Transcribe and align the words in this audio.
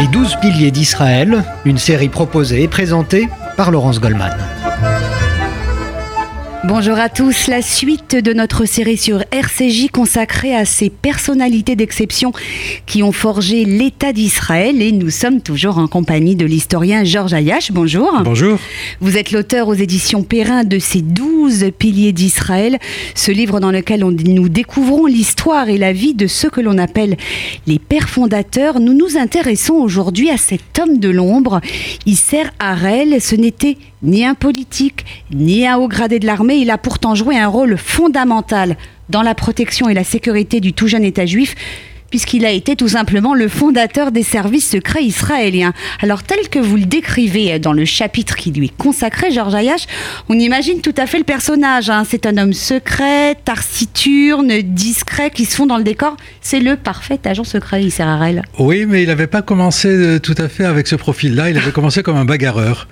Les 0.00 0.08
douze 0.08 0.34
piliers 0.40 0.70
d'Israël, 0.70 1.44
une 1.66 1.76
série 1.76 2.08
proposée 2.08 2.62
et 2.62 2.68
présentée 2.68 3.28
par 3.58 3.70
Laurence 3.70 4.00
Goldman. 4.00 4.34
Bonjour 6.64 6.98
à 6.98 7.08
tous, 7.08 7.46
la 7.46 7.62
suite 7.62 8.14
de 8.14 8.34
notre 8.34 8.66
série 8.66 8.98
sur 8.98 9.24
RCJ 9.32 9.88
consacrée 9.90 10.54
à 10.54 10.66
ces 10.66 10.90
personnalités 10.90 11.74
d'exception 11.74 12.32
qui 12.84 13.02
ont 13.02 13.12
forgé 13.12 13.64
l'État 13.64 14.12
d'Israël 14.12 14.82
et 14.82 14.92
nous 14.92 15.08
sommes 15.08 15.40
toujours 15.40 15.78
en 15.78 15.88
compagnie 15.88 16.36
de 16.36 16.44
l'historien 16.44 17.02
Georges 17.02 17.32
Ayash. 17.32 17.72
Bonjour. 17.72 18.12
Bonjour. 18.22 18.58
Vous 19.00 19.16
êtes 19.16 19.32
l'auteur 19.32 19.68
aux 19.68 19.74
éditions 19.74 20.22
Perrin 20.22 20.64
de 20.64 20.78
ces 20.78 21.00
douze 21.00 21.64
piliers 21.78 22.12
d'Israël, 22.12 22.78
ce 23.14 23.30
livre 23.30 23.58
dans 23.58 23.70
lequel 23.70 24.04
on, 24.04 24.10
nous 24.10 24.50
découvrons 24.50 25.06
l'histoire 25.06 25.70
et 25.70 25.78
la 25.78 25.94
vie 25.94 26.12
de 26.12 26.26
ceux 26.26 26.50
que 26.50 26.60
l'on 26.60 26.76
appelle 26.76 27.16
les 27.66 27.78
pères 27.78 28.10
fondateurs. 28.10 28.80
Nous 28.80 28.92
nous 28.92 29.16
intéressons 29.16 29.76
aujourd'hui 29.76 30.28
à 30.28 30.36
cet 30.36 30.78
homme 30.78 30.98
de 30.98 31.08
l'ombre, 31.08 31.62
Isser 32.04 32.44
Harel. 32.58 33.22
Ce 33.22 33.34
n'était 33.34 33.78
ni 34.02 34.24
un 34.24 34.34
politique, 34.34 35.04
ni 35.30 35.66
un 35.66 35.76
haut 35.76 35.88
gradé 35.88 36.18
de 36.18 36.26
l'armée, 36.26 36.56
il 36.56 36.70
a 36.70 36.78
pourtant 36.78 37.14
joué 37.14 37.38
un 37.38 37.48
rôle 37.48 37.76
fondamental 37.76 38.76
dans 39.08 39.22
la 39.22 39.34
protection 39.34 39.88
et 39.88 39.94
la 39.94 40.04
sécurité 40.04 40.60
du 40.60 40.72
tout 40.72 40.86
jeune 40.86 41.04
État 41.04 41.26
juif 41.26 41.54
puisqu'il 42.10 42.44
a 42.44 42.50
été 42.50 42.76
tout 42.76 42.88
simplement 42.88 43.34
le 43.34 43.48
fondateur 43.48 44.12
des 44.12 44.22
services 44.22 44.68
secrets 44.68 45.04
israéliens. 45.04 45.72
Alors 46.00 46.22
tel 46.22 46.48
que 46.48 46.58
vous 46.58 46.76
le 46.76 46.84
décrivez 46.84 47.58
dans 47.58 47.72
le 47.72 47.84
chapitre 47.84 48.36
qui 48.36 48.50
lui 48.50 48.66
est 48.66 48.76
consacré, 48.76 49.30
Georges 49.30 49.54
Ayash, 49.54 49.86
on 50.28 50.38
imagine 50.38 50.80
tout 50.80 50.94
à 50.96 51.06
fait 51.06 51.18
le 51.18 51.24
personnage. 51.24 51.88
Hein. 51.90 52.04
C'est 52.08 52.26
un 52.26 52.36
homme 52.36 52.52
secret, 52.52 53.36
tarciturne, 53.44 54.60
discret, 54.62 55.30
qui 55.30 55.44
se 55.44 55.56
fond 55.56 55.66
dans 55.66 55.78
le 55.78 55.84
décor. 55.84 56.16
C'est 56.40 56.60
le 56.60 56.76
parfait 56.76 57.20
agent 57.24 57.44
secret, 57.44 57.82
Israël. 57.82 58.42
Oui, 58.58 58.86
mais 58.86 59.02
il 59.02 59.08
n'avait 59.08 59.26
pas 59.26 59.42
commencé 59.42 59.88
euh, 59.88 60.18
tout 60.18 60.34
à 60.38 60.48
fait 60.48 60.64
avec 60.64 60.86
ce 60.86 60.96
profil-là. 60.96 61.50
Il 61.50 61.58
avait 61.58 61.72
commencé 61.72 62.02
comme 62.02 62.16
un 62.16 62.24
bagarreur. 62.24 62.88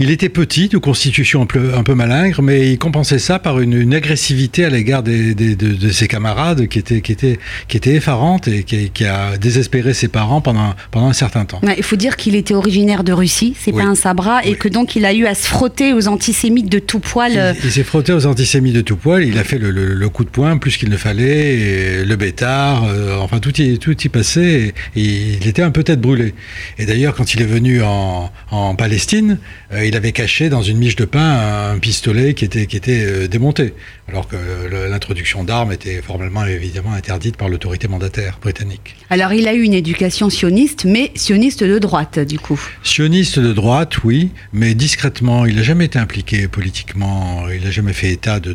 Il 0.00 0.10
était 0.10 0.28
petit, 0.28 0.68
de 0.68 0.78
constitution 0.78 1.42
un 1.42 1.46
peu, 1.46 1.74
un 1.76 1.84
peu, 1.84 1.94
malingre, 1.94 2.42
mais 2.42 2.72
il 2.72 2.78
compensait 2.78 3.20
ça 3.20 3.38
par 3.38 3.60
une, 3.60 3.94
agressivité 3.94 4.64
à 4.64 4.70
l'égard 4.70 5.04
de, 5.04 5.90
ses 5.92 6.08
camarades 6.08 6.66
qui 6.66 6.80
était, 6.80 7.00
qui 7.00 7.12
était, 7.12 7.38
qui 7.68 7.76
était 7.76 7.94
effarante 7.94 8.33
et 8.46 8.62
qui, 8.64 9.04
a 9.04 9.36
désespéré 9.36 9.94
ses 9.94 10.08
parents 10.08 10.40
pendant, 10.40 10.74
pendant 10.90 11.08
un 11.08 11.12
certain 11.12 11.44
temps. 11.44 11.60
il 11.76 11.82
faut 11.82 11.96
dire 11.96 12.16
qu'il 12.16 12.34
était 12.34 12.54
originaire 12.54 13.04
de 13.04 13.12
Russie, 13.12 13.54
c'est 13.58 13.72
pas 13.72 13.84
un 13.84 13.94
sabra, 13.94 14.44
et 14.44 14.54
que 14.54 14.68
donc 14.68 14.96
il 14.96 15.04
a 15.04 15.12
eu 15.12 15.26
à 15.26 15.34
se 15.34 15.46
frotter 15.46 15.92
aux 15.92 16.08
antisémites 16.08 16.70
de 16.70 16.78
tout 16.78 17.00
poil. 17.00 17.56
Il, 17.64 17.70
s'est 17.70 17.84
frotté 17.84 18.12
aux 18.12 18.26
antisémites 18.26 18.74
de 18.74 18.80
tout 18.80 18.96
poil, 18.96 19.24
il 19.24 19.38
a 19.38 19.44
fait 19.44 19.58
le, 19.58 20.08
coup 20.08 20.24
de 20.24 20.30
poing 20.30 20.58
plus 20.58 20.76
qu'il 20.76 20.90
ne 20.90 20.96
fallait, 20.96 22.04
le 22.04 22.16
bêtard, 22.16 22.84
euh, 22.84 23.18
enfin 23.18 23.38
tout 23.38 23.60
y, 23.60 23.78
tout 23.78 23.96
y 24.00 24.08
passait, 24.08 24.74
et, 24.96 25.00
il 25.04 25.46
était 25.46 25.62
un 25.62 25.70
peu 25.70 25.82
tête 25.82 26.00
brûlée. 26.00 26.34
Et 26.78 26.86
d'ailleurs, 26.86 27.14
quand 27.14 27.34
il 27.34 27.42
est 27.42 27.46
venu 27.46 27.82
en, 27.82 28.30
en 28.50 28.74
Palestine, 28.74 29.38
euh, 29.72 29.84
il 29.84 29.96
avait 29.96 30.12
caché 30.12 30.48
dans 30.48 30.62
une 30.62 30.78
miche 30.78 30.96
de 30.96 31.04
pain 31.04 31.72
un 31.72 31.78
pistolet 31.78 32.34
qui 32.34 32.44
était, 32.44 32.66
qui 32.66 32.76
était 32.76 33.04
euh, 33.04 33.28
démonté, 33.28 33.74
alors 34.08 34.28
que 34.28 34.36
l'introduction 34.90 35.44
d'armes 35.44 35.72
était 35.72 36.02
formellement 36.02 36.44
évidemment 36.44 36.92
interdite 36.92 37.36
par 37.36 37.48
l'autorité 37.48 37.88
mandataire 37.88 38.38
britannique. 38.40 38.96
Alors 39.10 39.32
il 39.32 39.48
a 39.48 39.54
eu 39.54 39.62
une 39.62 39.74
éducation 39.74 40.30
sioniste, 40.30 40.84
mais 40.84 41.10
sioniste 41.14 41.64
de 41.64 41.78
droite 41.78 42.18
du 42.18 42.38
coup. 42.38 42.60
Sioniste 42.82 43.38
de 43.38 43.52
droite, 43.52 44.04
oui, 44.04 44.30
mais 44.52 44.74
discrètement. 44.74 45.46
Il 45.46 45.56
n'a 45.56 45.62
jamais 45.62 45.86
été 45.86 45.98
impliqué 45.98 46.48
politiquement, 46.48 47.44
il 47.48 47.64
n'a 47.64 47.70
jamais 47.70 47.92
fait 47.92 48.10
état 48.10 48.40
de, 48.40 48.52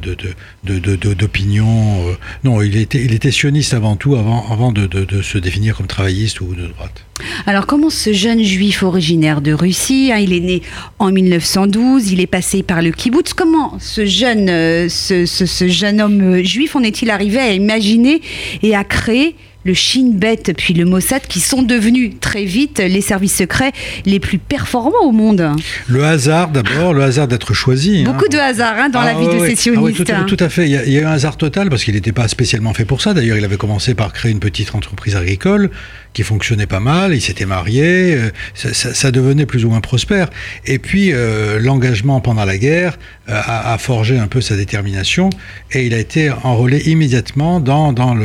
d'opinion. 1.13 2.07
Euh, 2.07 2.13
non, 2.43 2.61
il 2.61 2.77
était, 2.77 3.03
il 3.03 3.13
était 3.13 3.31
sioniste 3.31 3.73
avant 3.73 3.95
tout, 3.95 4.15
avant, 4.15 4.51
avant 4.51 4.71
de, 4.71 4.87
se 5.21 5.37
définir 5.37 5.75
comme 5.75 5.87
travailliste 5.87 6.41
ou 6.41 6.53
de 6.53 6.67
droite. 6.67 7.05
Alors 7.45 7.65
comment 7.65 7.89
ce 7.89 8.13
jeune 8.13 8.43
juif 8.43 8.83
originaire 8.83 9.41
de 9.41 9.51
Russie, 9.51 10.11
hein, 10.13 10.19
il 10.19 10.33
est 10.33 10.39
né 10.39 10.61
en 10.99 11.11
1912, 11.11 12.11
il 12.11 12.21
est 12.21 12.27
passé 12.27 12.63
par 12.63 12.81
le 12.81 12.91
kibbutz, 12.91 13.33
comment 13.33 13.77
ce 13.79 14.05
jeune, 14.05 14.49
euh, 14.49 14.87
ce, 14.89 15.38
jeune 15.45 16.01
homme 16.01 16.21
euh, 16.21 16.43
juif 16.43 16.75
en 16.75 16.83
est-il 16.83 17.09
arrivé 17.09 17.39
à 17.39 17.51
imaginer 17.51 18.21
et 18.63 18.75
à 18.75 18.83
créer 18.83 19.35
le 19.65 19.73
Shin 19.73 20.11
Bet 20.13 20.43
puis 20.57 20.73
le 20.73 20.85
Mossad 20.85 21.21
qui 21.23 21.39
sont 21.39 21.61
devenus 21.61 22.13
très 22.21 22.45
vite 22.45 22.79
les 22.79 23.01
services 23.01 23.35
secrets 23.35 23.71
les 24.05 24.19
plus 24.19 24.37
performants 24.37 25.03
au 25.03 25.11
monde. 25.11 25.51
Le 25.87 26.03
hasard 26.03 26.49
d'abord, 26.49 26.93
le 26.93 27.03
hasard 27.03 27.27
d'être 27.27 27.53
choisi. 27.53 28.01
Hein. 28.01 28.11
Beaucoup 28.11 28.27
de 28.29 28.37
hasard 28.37 28.75
hein, 28.77 28.89
dans 28.89 29.01
la 29.01 29.15
ah 29.15 29.19
vie 29.19 29.27
de 29.27 29.45
ces 29.45 29.55
sionistes. 29.55 30.09
Ah 30.09 30.23
tout, 30.27 30.37
à 30.39 30.49
fait, 30.49 30.65
il 30.65 30.71
y, 30.71 30.97
a, 30.97 31.01
eu 31.01 31.05
un 31.05 31.11
hasard 31.11 31.37
total 31.37 31.69
parce 31.69 31.83
qu'il 31.83 31.95
n'était 31.95 32.11
pas 32.11 32.27
spécialement 32.27 32.73
fait 32.73 32.85
pour 32.85 33.01
ça. 33.01 33.13
D'ailleurs, 33.13 33.37
il 33.37 33.43
avait 33.43 33.57
commencé 33.57 33.93
par 33.93 34.13
créer 34.13 34.31
une 34.31 34.39
petite 34.39 34.73
entreprise 34.75 35.15
agricole 35.15 35.69
qui 36.13 36.23
fonctionnait 36.23 36.65
pas 36.65 36.79
mal, 36.79 37.13
il 37.13 37.21
s'était 37.21 37.45
marié, 37.45 38.15
euh, 38.15 38.31
ça, 38.53 39.11
devenait 39.11 39.45
plus 39.45 39.65
ou 39.65 39.69
moins 39.69 39.81
prospère. 39.81 40.29
Et 40.65 40.79
puis 40.79 41.11
euh, 41.13 41.59
l'engagement 41.59 42.19
pendant 42.19 42.45
la 42.45 42.57
guerre 42.57 42.97
euh, 43.29 43.39
a, 43.45 43.77
forgé 43.77 44.17
un 44.17 44.27
peu 44.27 44.41
sa 44.41 44.55
détermination 44.55 45.29
et 45.71 45.85
il 45.85 45.93
a 45.93 45.99
été 45.99 46.31
enrôlé 46.43 46.79
immédiatement 46.89 47.59
dans, 47.59 47.93
dans 47.93 48.15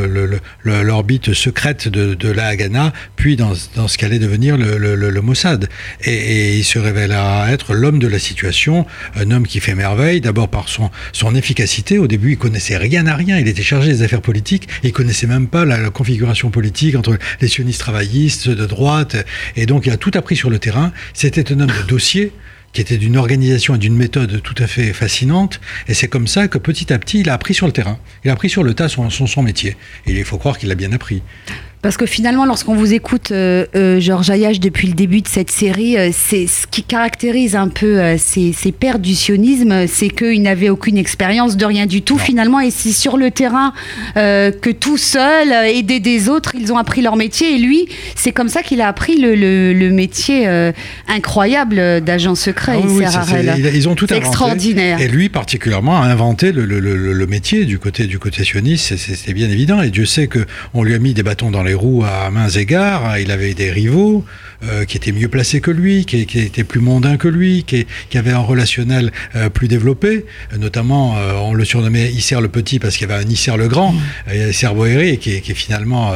l'orbite 0.64 1.23
le, 1.23 1.23
secrète 1.32 1.88
de, 1.88 2.30
la 2.30 2.46
Haganah, 2.46 2.92
puis 3.16 3.36
dans, 3.36 3.54
ce 3.54 3.98
qu'allait 3.98 4.18
devenir 4.18 4.56
le, 4.56 5.20
Mossad. 5.20 5.68
Et, 6.04 6.56
il 6.58 6.64
se 6.64 6.78
révélera 6.78 7.50
être 7.50 7.74
l'homme 7.74 7.98
de 7.98 8.08
la 8.08 8.18
situation, 8.18 8.86
un 9.16 9.30
homme 9.30 9.46
qui 9.46 9.60
fait 9.60 9.74
merveille, 9.74 10.20
d'abord 10.20 10.48
par 10.48 10.68
son, 10.68 10.90
son 11.12 11.34
efficacité. 11.34 11.98
Au 11.98 12.06
début, 12.06 12.32
il 12.32 12.38
connaissait 12.38 12.76
rien 12.76 13.06
à 13.06 13.14
rien, 13.14 13.38
il 13.38 13.48
était 13.48 13.62
chargé 13.62 13.90
des 13.90 14.02
affaires 14.02 14.22
politiques, 14.22 14.68
il 14.82 14.92
connaissait 14.92 15.26
même 15.26 15.48
pas 15.48 15.64
la, 15.64 15.78
la 15.78 15.90
configuration 15.90 16.50
politique 16.50 16.96
entre 16.96 17.18
les 17.40 17.48
sionistes 17.48 17.80
travaillistes, 17.80 18.48
de 18.48 18.66
droite, 18.66 19.16
et 19.56 19.66
donc 19.66 19.86
il 19.86 19.92
a 19.92 19.96
tout 19.96 20.10
appris 20.14 20.36
sur 20.36 20.50
le 20.50 20.58
terrain. 20.58 20.92
C'était 21.12 21.52
un 21.52 21.60
homme 21.60 21.72
de 21.82 21.86
dossier 21.88 22.32
qui 22.74 22.80
était 22.80 22.98
d'une 22.98 23.16
organisation 23.16 23.76
et 23.76 23.78
d'une 23.78 23.96
méthode 23.96 24.42
tout 24.42 24.54
à 24.58 24.66
fait 24.66 24.92
fascinante. 24.92 25.60
Et 25.88 25.94
c'est 25.94 26.08
comme 26.08 26.26
ça 26.26 26.48
que 26.48 26.58
petit 26.58 26.92
à 26.92 26.98
petit, 26.98 27.20
il 27.20 27.30
a 27.30 27.34
appris 27.34 27.54
sur 27.54 27.66
le 27.66 27.72
terrain. 27.72 27.98
Il 28.24 28.30
a 28.30 28.34
appris 28.34 28.50
sur 28.50 28.62
le 28.64 28.74
tas 28.74 28.88
son, 28.88 29.08
son, 29.10 29.26
son 29.26 29.42
métier. 29.42 29.76
Et 30.06 30.12
il 30.12 30.24
faut 30.24 30.38
croire 30.38 30.58
qu'il 30.58 30.68
l'a 30.68 30.74
bien 30.74 30.92
appris. 30.92 31.22
Parce 31.84 31.98
que 31.98 32.06
finalement, 32.06 32.46
lorsqu'on 32.46 32.74
vous 32.74 32.94
écoute, 32.94 33.30
euh, 33.30 33.66
euh, 33.76 34.00
Georges 34.00 34.30
Ayache, 34.30 34.58
depuis 34.58 34.88
le 34.88 34.94
début 34.94 35.20
de 35.20 35.28
cette 35.28 35.50
série, 35.50 35.98
euh, 35.98 36.08
c'est 36.14 36.46
ce 36.46 36.66
qui 36.66 36.82
caractérise 36.82 37.56
un 37.56 37.68
peu 37.68 38.16
ces, 38.16 38.54
pères 38.72 38.98
du 38.98 39.14
sionisme, 39.14 39.86
c'est 39.86 40.08
qu'ils 40.08 40.40
n'avaient 40.40 40.70
aucune 40.70 40.96
expérience 40.96 41.58
de 41.58 41.64
rien 41.66 41.84
du 41.84 42.00
tout 42.00 42.16
finalement, 42.16 42.58
et 42.58 42.70
c'est 42.70 42.92
sur 42.92 43.18
le 43.18 43.30
terrain 43.30 43.74
que 44.14 44.70
tout 44.70 44.96
seul, 44.96 45.52
aidés 45.52 46.00
des 46.00 46.30
autres, 46.30 46.54
ils 46.54 46.72
ont 46.72 46.78
appris 46.78 47.02
leur 47.02 47.16
métier. 47.16 47.54
Et 47.54 47.58
lui, 47.58 47.86
c'est 48.16 48.32
comme 48.32 48.48
ça 48.48 48.62
qu'il 48.62 48.80
a 48.80 48.88
appris 48.88 49.16
le, 49.18 49.90
métier 49.90 50.46
incroyable 51.06 52.00
d'agent 52.00 52.34
secret. 52.34 52.63
Ah 52.68 52.76
ils 52.76 53.88
ont 53.88 53.94
tout 53.94 54.12
extraordinaire. 54.12 55.00
Et 55.00 55.08
lui, 55.08 55.28
particulièrement, 55.28 56.00
a 56.00 56.06
inventé 56.06 56.52
le, 56.52 57.26
métier 57.26 57.64
du 57.64 57.78
côté, 57.78 58.06
du 58.06 58.18
côté 58.18 58.44
sioniste, 58.44 58.96
c'est 58.96 59.32
bien 59.32 59.48
évident. 59.48 59.82
Et 59.82 59.90
Dieu 59.90 60.06
sait 60.06 60.28
qu'on 60.28 60.82
lui 60.82 60.94
a 60.94 60.98
mis 60.98 61.14
des 61.14 61.22
bâtons 61.22 61.50
dans 61.50 61.62
les 61.62 61.74
roues 61.74 62.04
à 62.04 62.30
mains 62.30 62.48
égards. 62.48 63.18
Il 63.18 63.30
avait 63.30 63.54
des 63.54 63.70
rivaux 63.70 64.24
euh, 64.68 64.84
qui 64.84 64.96
étaient 64.96 65.12
mieux 65.12 65.28
placés 65.28 65.60
que 65.60 65.70
lui, 65.70 66.04
qui, 66.04 66.20
étaient 66.20 66.64
plus 66.64 66.80
mondains 66.80 67.16
que 67.16 67.28
lui, 67.28 67.64
qui, 67.64 67.86
avaient 68.16 68.30
un 68.30 68.38
relationnel 68.38 69.12
euh, 69.34 69.48
plus 69.48 69.68
développé. 69.68 70.24
notamment, 70.58 71.16
euh, 71.16 71.32
on 71.34 71.52
le 71.52 71.64
surnommait 71.64 72.10
Isser 72.10 72.40
le 72.40 72.48
Petit 72.48 72.78
parce 72.78 72.96
qu'il 72.96 73.08
y 73.08 73.12
avait 73.12 73.24
un 73.24 73.28
Isser 73.28 73.56
le 73.56 73.68
Grand, 73.68 73.92
mmh. 73.92 74.50
Isser 74.50 74.68
Boéré, 74.68 75.16
qui, 75.18 75.40
qui 75.40 75.54
finalement 75.54 76.12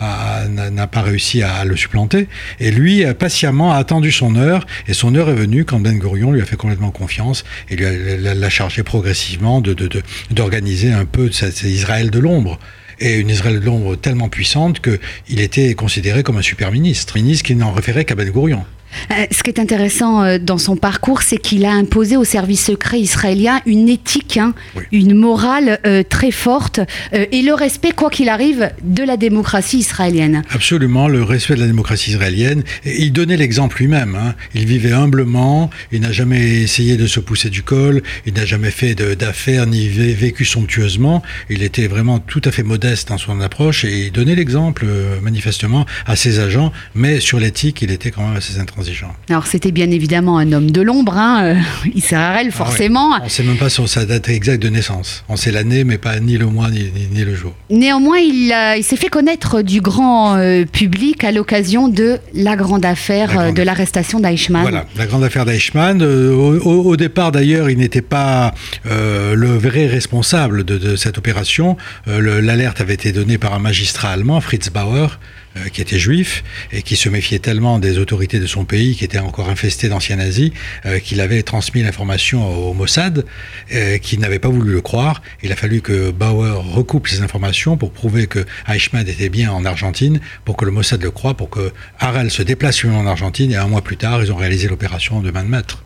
n'a 0.00 0.86
pas 0.86 1.02
réussi 1.02 1.42
à, 1.42 1.64
le 1.64 1.76
supplanter. 1.76 2.28
Et 2.60 2.70
lui, 2.70 3.04
patiemment, 3.18 3.72
a 3.72 3.76
attendu 3.76 4.10
son 4.10 4.36
heure, 4.36 4.66
et 4.88 4.94
son 4.94 5.14
heure 5.14 5.28
est 5.28 5.34
venue 5.34 5.64
quand 5.64 5.80
Ben 5.80 5.98
Gurion 5.98 6.32
lui 6.32 6.40
a 6.40 6.44
fait 6.44 6.56
complètement 6.56 6.90
confiance 6.90 7.44
et 7.68 7.76
lui 7.76 7.86
l'a 8.18 8.50
chargé 8.50 8.82
progressivement 8.82 9.60
d'organiser 9.60 10.88
de, 10.88 10.94
de, 10.94 10.98
un 10.98 11.04
peu 11.04 11.30
Israël 11.64 12.10
de 12.10 12.18
l'ombre 12.18 12.58
et 12.98 13.16
une 13.16 13.30
Israël 13.30 13.60
de 13.60 13.64
l'ombre 13.64 13.96
tellement 13.96 14.28
puissante 14.28 14.80
qu'il 14.80 15.40
était 15.40 15.74
considéré 15.74 16.22
comme 16.22 16.36
un 16.36 16.42
super 16.42 16.72
ministre, 16.72 17.16
ministre 17.16 17.44
qui 17.44 17.54
n'en 17.54 17.72
référait 17.72 18.04
qu'à 18.04 18.14
Ben 18.14 18.30
Gurion. 18.30 18.64
Euh, 19.10 19.26
ce 19.30 19.42
qui 19.42 19.50
est 19.50 19.60
intéressant 19.60 20.22
euh, 20.22 20.38
dans 20.38 20.58
son 20.58 20.76
parcours, 20.76 21.22
c'est 21.22 21.38
qu'il 21.38 21.64
a 21.64 21.72
imposé 21.72 22.16
au 22.16 22.24
service 22.24 22.66
secret 22.66 23.00
israélien 23.00 23.60
une 23.66 23.88
éthique, 23.88 24.36
hein, 24.36 24.54
une 24.90 25.14
morale 25.14 25.80
euh, 25.86 26.02
très 26.02 26.30
forte 26.30 26.80
et 27.12 27.42
le 27.42 27.54
respect, 27.54 27.92
quoi 27.92 28.10
qu'il 28.10 28.28
arrive, 28.28 28.70
de 28.82 29.02
la 29.02 29.16
démocratie 29.16 29.78
israélienne. 29.78 30.42
Absolument, 30.50 31.08
le 31.08 31.22
respect 31.22 31.54
de 31.54 31.60
la 31.60 31.66
démocratie 31.66 32.10
israélienne. 32.10 32.62
il 32.84 33.12
donnait 33.12 33.36
l'exemple 33.36 33.78
lui-même. 33.78 34.14
Hein. 34.14 34.34
Il 34.54 34.66
vivait 34.66 34.92
humblement, 34.92 35.70
il 35.90 36.00
n'a 36.00 36.12
jamais 36.12 36.62
essayé 36.62 36.96
de 36.96 37.06
se 37.06 37.20
pousser 37.20 37.50
du 37.50 37.62
col, 37.62 38.02
il 38.26 38.34
n'a 38.34 38.44
jamais 38.44 38.70
fait 38.70 38.94
d'affaires 38.94 39.66
ni 39.66 39.88
vécu 39.88 40.44
somptueusement. 40.44 41.22
Il 41.50 41.62
était 41.62 41.86
vraiment 41.86 42.18
tout 42.18 42.42
à 42.44 42.50
fait 42.50 42.62
modeste 42.62 43.08
dans 43.08 43.18
son 43.18 43.40
approche 43.40 43.84
et 43.84 44.06
il 44.06 44.12
donnait 44.12 44.34
l'exemple 44.34 44.86
manifestement 45.22 45.86
à 46.06 46.16
ses 46.16 46.38
agents, 46.38 46.72
mais 46.94 47.20
sur 47.20 47.38
l'éthique, 47.38 47.82
il 47.82 47.90
était 47.90 48.10
quand 48.10 48.26
même 48.26 48.36
assez 48.36 48.58
intransigeant. 48.58 48.81
Intransigeant. 48.82 49.14
Alors 49.28 49.46
c'était 49.46 49.70
bien 49.72 49.90
évidemment 49.90 50.38
un 50.38 50.52
homme 50.52 50.70
de 50.70 50.80
l'ombre, 50.82 51.16
hein, 51.16 51.44
euh, 51.44 51.54
Israël, 51.94 52.48
Ah 52.50 52.52
forcément. 52.56 53.10
On 53.20 53.24
ne 53.24 53.28
sait 53.28 53.42
même 53.42 53.56
pas 53.56 53.68
sur 53.68 53.88
sa 53.88 54.04
date 54.04 54.28
exacte 54.28 54.62
de 54.62 54.68
naissance. 54.68 55.24
On 55.28 55.36
sait 55.36 55.50
l'année, 55.52 55.84
mais 55.84 55.98
pas 55.98 56.18
ni 56.20 56.36
le 56.38 56.46
mois 56.46 56.70
ni, 56.70 56.80
ni- 56.94 57.08
ni 57.12 57.24
le 57.24 57.34
jour. 57.34 57.54
Néanmoins, 57.70 58.18
il, 58.18 58.52
a- 58.52 58.76
il 58.76 58.84
s'est 58.84 58.96
fait 58.96 59.08
connaître 59.08 59.62
du 59.62 59.80
grand 59.80 60.36
euh, 60.36 60.64
public 60.64 61.24
à 61.24 61.32
l'occasion 61.32 61.88
de 61.88 62.18
la 62.34 62.56
grande 62.56 62.84
affaire 62.84 63.28
La 63.28 63.34
grande 63.34 63.46
euh, 63.48 63.52
de 63.52 63.62
l'arrestation 63.62 64.20
d'Eichmann. 64.20 64.62
Voilà, 64.62 64.86
la 64.96 65.06
grande 65.06 65.24
affaire 65.24 65.44
d'Eichmann. 65.44 66.02
Euh, 66.02 66.32
au, 66.32 66.96
départ, 66.96 67.32
d'ailleurs, 67.32 67.70
il 67.70 67.78
n'était 67.78 68.02
pas 68.02 68.54
euh, 68.86 69.34
le 69.34 69.56
vrai 69.56 69.86
responsable 69.86 70.64
de, 70.64 70.78
de 70.78 70.96
cette 70.96 71.18
opération. 71.18 71.76
Euh, 72.08 72.18
le- 72.20 72.40
L'alerte 72.40 72.80
avait 72.80 72.94
été 72.94 73.12
donnée 73.12 73.38
par 73.38 73.54
un 73.54 73.58
magistrat 73.58 74.10
allemand, 74.10 74.40
Fritz 74.40 74.68
Bauer, 74.70 75.18
euh, 75.56 75.68
qui 75.68 75.82
était 75.82 75.98
juif 75.98 76.42
et 76.72 76.82
qui 76.82 76.96
se 76.96 77.10
méfiait 77.10 77.38
tellement 77.38 77.78
des 77.78 77.98
autorités 77.98 78.40
de 78.40 78.46
son 78.46 78.64
pays, 78.64 78.96
qui 78.96 79.04
était 79.04 79.18
encore 79.18 79.50
infesté 79.50 79.88
d'anciens 79.88 80.16
nazis, 80.16 80.50
euh, 80.86 80.98
qu'il 80.98 81.20
avait 81.20 81.42
transmis 81.42 81.82
l'information 81.82 82.68
au 82.68 82.72
Mossad, 82.72 83.26
euh, 83.74 83.98
qui 83.98 84.16
n'avait 84.16 84.38
pas 84.38 84.48
voulu 84.48 84.72
le 84.72 84.80
croire. 84.80 85.20
Il 85.42 85.52
a 85.52 85.56
fallu 85.56 85.82
que 85.82 86.10
Bauer 86.10 86.58
recoupe 86.58 87.06
ces 87.06 87.20
informations 87.20 87.76
pour 87.76 87.92
prouver 87.92 88.26
que 88.28 88.46
Eichmann 88.66 89.06
était 89.06 89.28
bien 89.28 89.52
en 89.52 89.64
Argentine, 89.64 90.20
pour 90.46 90.56
que 90.56 90.64
le 90.64 90.70
Mossad 90.70 91.02
le 91.02 91.10
croie, 91.10 91.34
pour 91.34 91.50
que 91.50 91.72
Harel 91.98 92.30
se 92.30 92.42
déplace 92.42 92.82
lui-même 92.82 92.98
en 92.98 93.06
Argentine, 93.06 93.52
et 93.52 93.56
un 93.56 93.68
mois 93.68 93.82
plus 93.82 93.98
tard, 93.98 94.22
ils 94.22 94.32
ont 94.32 94.36
réalisé 94.36 94.68
l'opération 94.68 95.20
de 95.20 95.30
main 95.30 95.44
de 95.44 95.48
maître. 95.48 95.84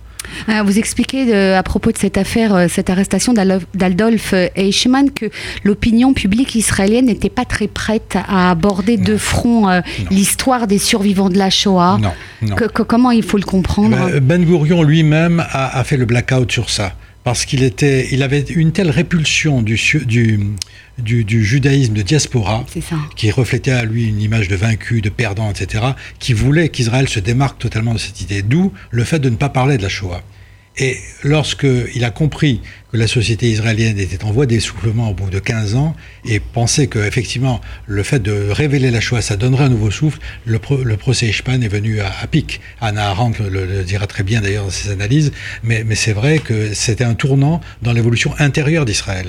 Euh, 0.48 0.62
Vous 0.64 0.78
expliquez 0.78 1.34
euh, 1.34 1.58
à 1.58 1.62
propos 1.62 1.92
de 1.92 1.98
cette 1.98 2.18
affaire, 2.18 2.54
euh, 2.54 2.66
cette 2.68 2.90
arrestation 2.90 3.32
d'Alo- 3.32 3.60
d'Adolf 3.74 4.34
Eichmann, 4.54 5.10
que 5.10 5.26
l'opinion 5.64 6.12
publique 6.14 6.54
israélienne 6.54 7.06
n'était 7.06 7.30
pas 7.30 7.44
très 7.44 7.68
prête 7.68 8.16
à 8.28 8.50
aborder 8.50 8.96
de 8.96 9.16
front 9.16 9.68
euh, 9.68 9.80
l'histoire 10.10 10.66
des 10.66 10.78
survivants 10.78 11.28
de 11.30 11.38
la 11.38 11.50
Shoah. 11.50 11.98
Non, 12.00 12.12
non. 12.42 12.56
Que- 12.56 12.64
que- 12.64 12.82
comment 12.82 13.10
il 13.10 13.22
faut 13.22 13.36
le 13.38 13.44
comprendre 13.44 13.96
Ben, 13.96 14.20
Ben 14.20 14.44
Gurion 14.44 14.82
lui-même 14.82 15.44
a, 15.50 15.78
a 15.78 15.84
fait 15.84 15.96
le 15.96 16.04
blackout 16.06 16.50
sur 16.50 16.70
ça. 16.70 16.92
Parce 17.26 17.44
qu'il 17.44 17.64
était, 17.64 18.06
il 18.12 18.22
avait 18.22 18.38
une 18.38 18.70
telle 18.70 18.88
répulsion 18.88 19.60
du, 19.60 19.74
du, 20.06 20.38
du, 20.96 21.24
du 21.24 21.44
judaïsme 21.44 21.92
de 21.92 22.02
diaspora, 22.02 22.64
qui 23.16 23.32
reflétait 23.32 23.72
à 23.72 23.84
lui 23.84 24.06
une 24.06 24.20
image 24.20 24.46
de 24.46 24.54
vaincu, 24.54 25.00
de 25.00 25.08
perdant, 25.08 25.50
etc., 25.50 25.86
qui 26.20 26.34
voulait 26.34 26.68
qu'Israël 26.68 27.08
se 27.08 27.18
démarque 27.18 27.58
totalement 27.58 27.94
de 27.94 27.98
cette 27.98 28.20
idée. 28.20 28.42
D'où 28.42 28.72
le 28.92 29.02
fait 29.02 29.18
de 29.18 29.28
ne 29.28 29.34
pas 29.34 29.48
parler 29.48 29.76
de 29.76 29.82
la 29.82 29.88
Shoah. 29.88 30.22
Et 30.78 30.98
lorsqu'il 31.24 32.04
a 32.04 32.10
compris 32.10 32.60
que 32.96 33.00
la 33.00 33.06
société 33.08 33.50
israélienne 33.50 33.98
était 33.98 34.24
en 34.24 34.30
voie 34.32 34.46
d'essoufflement 34.46 35.10
au 35.10 35.14
bout 35.14 35.28
de 35.28 35.38
15 35.38 35.74
ans 35.74 35.94
et 36.24 36.40
pensait 36.40 36.86
qu'effectivement 36.86 37.60
le 37.86 38.02
fait 38.02 38.20
de 38.22 38.48
révéler 38.50 38.90
la 38.90 39.00
Shoah, 39.00 39.20
ça 39.20 39.36
donnerait 39.36 39.64
un 39.64 39.68
nouveau 39.68 39.90
souffle, 39.90 40.18
le, 40.46 40.58
pro- 40.58 40.82
le 40.82 40.96
procès 40.96 41.26
Eichmann 41.26 41.62
est 41.62 41.68
venu 41.68 42.00
à, 42.00 42.10
à 42.22 42.26
pic. 42.26 42.60
Anna 42.80 43.10
Arendt 43.10 43.42
le, 43.50 43.66
le 43.66 43.84
dira 43.84 44.06
très 44.06 44.22
bien 44.22 44.40
d'ailleurs 44.40 44.64
dans 44.64 44.70
ses 44.70 44.90
analyses, 44.90 45.30
mais, 45.62 45.84
mais 45.84 45.94
c'est 45.94 46.14
vrai 46.14 46.38
que 46.38 46.72
c'était 46.72 47.04
un 47.04 47.12
tournant 47.14 47.60
dans 47.82 47.92
l'évolution 47.92 48.32
intérieure 48.38 48.86
d'Israël. 48.86 49.26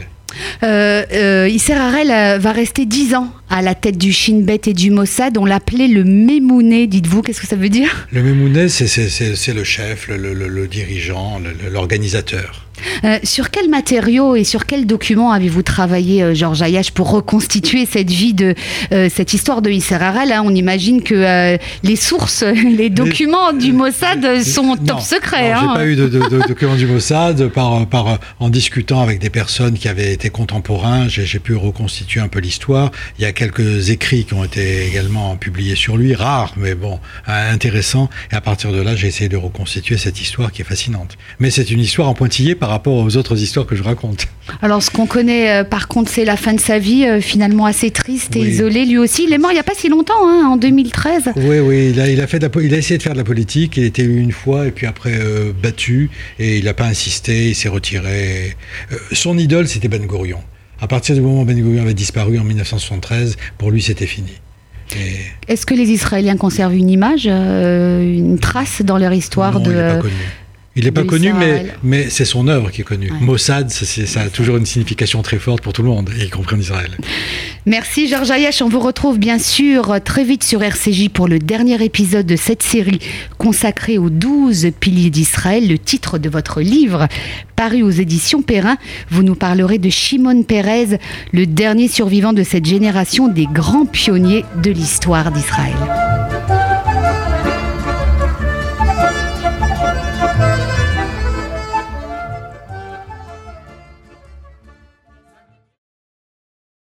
Euh, 0.64 1.04
euh, 1.12 1.50
Isser 1.50 1.74
Harel 1.74 2.12
euh, 2.12 2.38
va 2.38 2.52
rester 2.54 2.86
dix 2.86 3.16
ans 3.16 3.34
à 3.50 3.62
la 3.62 3.76
tête 3.76 3.98
du 3.98 4.14
Shin 4.14 4.42
Bet 4.44 4.62
et 4.68 4.74
du 4.74 4.92
Mossad. 4.92 5.38
On 5.38 5.46
l'appelait 5.46 5.88
le 5.88 6.04
Mémouné, 6.06 6.88
dites-vous. 6.88 7.22
Qu'est-ce 7.22 7.42
que 7.42 7.48
ça 7.48 7.56
veut 7.56 7.70
dire? 7.70 8.08
Le 8.12 8.22
Mémounet, 8.24 8.70
c'est- 8.70 9.54
le 9.54 9.64
chef, 9.64 10.08
le, 10.08 10.16
le- 10.18 10.34
le- 10.34 10.48
le 10.48 10.68
dirigeant, 10.68 11.42
l'organisateur. 11.72 12.67
Euh, 13.04 13.20
Sur 13.24 13.50
quels 13.52 13.70
matériaux 13.70 14.36
et 14.36 14.44
sur 14.44 14.66
quels 14.66 14.86
documents 14.86 15.32
avez-vous 15.32 15.62
travaillé, 15.64 16.24
euh, 16.24 16.34
Georges 16.34 16.62
Ayache, 16.62 16.92
pour 16.92 17.10
reconstituer 17.12 17.86
cette 17.92 18.10
vie 18.12 18.34
de 18.34 18.54
euh, 18.92 19.10
cette 19.14 19.34
histoire 19.34 19.62
de 19.62 19.70
Isser 19.70 19.96
Harel 19.96 20.32
hein? 20.32 20.42
On 20.46 20.54
imagine 20.56 21.02
que 21.04 21.58
les 21.84 21.96
sources, 21.96 22.44
les 22.78 22.90
documents 22.90 23.54
du 23.54 23.74
Mossad 23.74 24.42
sont 24.44 24.76
top 24.76 24.88
Non, 24.88 25.00
secrets. 25.00 25.54
non, 25.54 25.60
hein? 25.60 25.68
J'ai 25.74 25.80
pas 25.80 25.86
eu 25.86 25.96
de, 25.96 26.08
de- 26.08 26.28
de 26.30 26.48
documents 26.48 26.76
du 26.76 26.86
Mossad. 26.88 27.48
Par, 27.50 27.86
par, 27.88 28.20
en 28.40 28.50
discutant 28.50 29.02
avec 29.02 29.20
des 29.20 29.30
personnes 29.30 29.78
qui 29.78 29.88
avaient 29.88 30.14
été 30.14 30.30
contemporains, 30.30 31.08
j'ai 31.08 31.26
j'ai 31.26 31.40
pu 31.40 31.56
reconstituer 31.56 32.20
un 32.22 32.28
peu 32.28 32.40
l'histoire. 32.40 32.92
Il 33.20 33.24
y 33.24 33.26
a 33.26 33.32
quelques 33.34 33.90
écrits 33.90 34.26
qui 34.26 34.34
ont 34.34 34.44
été 34.44 34.86
également 34.88 35.36
publiés 35.36 35.76
sur 35.76 35.98
lui, 35.98 36.14
rares, 36.16 36.54
mais 36.58 36.74
bon, 36.76 37.00
intéressants. 37.28 38.10
Et 38.32 38.36
à 38.36 38.42
partir 38.42 38.72
de 38.72 38.82
là, 38.82 38.96
j'ai 38.96 39.08
essayé 39.08 39.30
de 39.30 39.38
reconstituer 39.38 39.98
cette 39.98 40.22
histoire 40.22 40.52
qui 40.52 40.62
est 40.62 40.66
fascinante. 40.66 41.18
Mais 41.40 41.50
c'est 41.50 41.70
une 41.72 41.80
histoire 41.80 42.08
en 42.10 42.14
pointillé 42.14 42.56
par 42.56 42.67
rapport 42.70 42.94
aux 42.96 43.18
autres 43.18 43.42
histoires 43.42 43.66
que 43.66 43.76
je 43.76 43.84
raconte. 43.84 44.28
Alors, 44.62 44.82
ce 44.82 44.90
qu'on 44.90 45.06
connaît, 45.06 45.60
euh, 45.60 45.64
par 45.64 45.88
contre, 45.88 46.12
c'est 46.12 46.26
la 46.26 46.38
fin 46.38 46.54
de 46.54 46.60
sa 46.60 46.80
vie, 46.80 47.06
euh, 47.06 47.22
finalement 47.22 47.66
assez 47.66 47.92
triste 47.92 48.36
et 48.36 48.42
Oui. 48.42 48.48
isolée. 48.50 48.86
Lui 48.86 48.98
aussi, 48.98 49.26
il 49.28 49.34
est 49.34 49.38
mort 49.38 49.52
il 49.52 49.56
n'y 49.56 49.60
a 49.60 49.64
pas 49.64 49.74
si 49.76 49.90
longtemps, 49.90 50.28
hein, 50.28 50.48
en 50.50 50.58
2013. 50.58 51.32
Oui, 51.36 51.60
oui, 51.60 51.90
il 51.94 52.00
a, 52.00 52.10
il 52.10 52.22
a 52.22 52.28
fait 52.28 52.40
de 52.40 52.44
la 52.44 52.50
po- 52.50 52.62
il 52.62 52.74
a 52.74 52.78
essayé 52.78 52.98
de 52.98 53.04
faire 53.04 53.14
de 53.14 53.18
la 53.18 53.24
politique. 53.24 53.78
Il 53.78 53.84
était 53.84 54.04
une 54.06 54.32
fois 54.32 54.68
et 54.68 54.72
puis 54.72 54.88
après 54.88 55.14
euh, 55.20 55.52
battu 55.62 56.10
et 56.40 56.58
il 56.58 56.66
n'a 56.66 56.74
pas 56.74 56.86
insisté. 56.86 57.50
Il 57.50 57.56
s'est 57.56 57.70
retiré. 57.70 58.56
Son 59.12 59.38
idole, 59.38 59.68
c'était 59.68 59.88
Ben 59.88 60.06
Gurion. 60.06 60.40
À 60.80 60.88
partir 60.88 61.16
du 61.16 61.22
moment 61.22 61.42
où 61.42 61.46
Ben 61.46 61.56
Gurion 61.60 61.82
avait 61.82 61.94
disparu 61.94 62.38
en 62.40 62.44
1973, 62.44 63.36
pour 63.58 63.72
lui, 63.72 63.82
c'était 63.82 64.06
fini. 64.06 64.32
Et 64.96 65.52
Est-ce 65.52 65.66
que 65.66 65.74
les 65.74 65.90
Israéliens 65.90 66.38
conservent 66.38 66.76
une 66.76 66.90
image, 66.90 67.26
une 67.28 68.38
trace 68.40 68.82
dans 68.84 68.98
leur 68.98 69.12
histoire 69.12 69.60
non, 69.60 69.66
de... 69.66 69.72
il. 70.06 70.12
Il 70.78 70.86
n'est 70.86 70.92
pas 70.92 71.04
connu, 71.04 71.34
mais, 71.84 72.10
c'est 72.10 72.24
son 72.24 72.48
œuvre 72.48 72.70
qui 72.72 72.82
est 72.82 72.84
connue. 72.84 73.12
Ouais. 73.12 73.18
Mossad, 73.20 73.70
ça, 73.72 73.86
c'est- 73.86 74.06
ça 74.06 74.22
a 74.22 74.30
toujours 74.30 74.58
une 74.58 74.66
signification 74.68 75.22
très 75.24 75.40
forte 75.40 75.62
pour 75.64 75.74
tout 75.74 75.82
le 75.82 75.90
monde, 75.90 76.10
y 76.22 76.30
compris 76.30 76.56
en 76.56 76.60
Israël. 76.60 76.92
Merci 77.66 78.08
Georges 78.08 78.30
Ayache. 78.32 78.62
On 78.62 78.70
vous 78.70 78.80
retrouve 78.80 79.18
bien 79.18 79.40
sûr 79.40 79.98
très 80.06 80.24
vite 80.24 80.44
sur 80.44 80.62
RCJ 80.64 81.10
pour 81.10 81.28
le 81.28 81.40
dernier 81.40 81.84
épisode 81.84 82.26
de 82.28 82.36
cette 82.36 82.62
série 82.64 83.00
consacrée 83.40 83.98
aux 83.98 84.10
12 84.12 84.68
piliers 84.80 85.10
d'Israël, 85.10 85.68
le 85.68 85.80
titre 85.80 86.20
de 86.20 86.30
votre 86.30 86.62
livre 86.62 87.08
paru 87.56 87.82
aux 87.82 87.90
éditions 87.90 88.44
Perrin. 88.44 88.78
Vous 89.10 89.24
nous 89.24 89.36
parlerez 89.36 89.80
de 89.80 89.90
Shimon 89.90 90.44
Peres, 90.44 91.00
le 91.34 91.46
dernier 91.48 91.88
survivant 91.88 92.34
de 92.34 92.44
cette 92.44 92.66
génération 92.66 93.28
des 93.28 93.48
grands 93.52 93.88
pionniers 93.88 94.46
de 94.64 94.70
l'histoire 94.72 95.32
d'Israël. 95.32 95.74